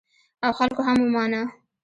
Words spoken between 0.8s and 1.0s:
هم